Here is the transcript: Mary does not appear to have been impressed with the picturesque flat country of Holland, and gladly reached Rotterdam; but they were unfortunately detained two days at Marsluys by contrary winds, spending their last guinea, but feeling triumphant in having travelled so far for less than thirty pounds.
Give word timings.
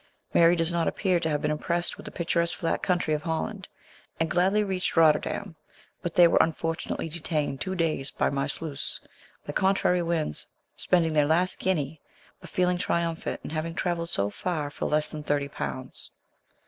Mary 0.33 0.55
does 0.55 0.71
not 0.71 0.87
appear 0.87 1.19
to 1.19 1.29
have 1.29 1.43
been 1.43 1.51
impressed 1.51 1.95
with 1.95 2.05
the 2.07 2.11
picturesque 2.11 2.57
flat 2.57 2.81
country 2.81 3.13
of 3.13 3.21
Holland, 3.21 3.67
and 4.19 4.31
gladly 4.31 4.63
reached 4.63 4.97
Rotterdam; 4.97 5.55
but 6.01 6.15
they 6.15 6.27
were 6.27 6.39
unfortunately 6.41 7.07
detained 7.07 7.61
two 7.61 7.75
days 7.75 8.11
at 8.19 8.33
Marsluys 8.33 8.99
by 9.45 9.53
contrary 9.53 10.01
winds, 10.01 10.47
spending 10.75 11.13
their 11.13 11.27
last 11.27 11.59
guinea, 11.59 12.01
but 12.39 12.49
feeling 12.49 12.79
triumphant 12.79 13.41
in 13.43 13.51
having 13.51 13.75
travelled 13.75 14.09
so 14.09 14.31
far 14.31 14.71
for 14.71 14.85
less 14.87 15.07
than 15.07 15.21
thirty 15.21 15.47
pounds. 15.47 16.09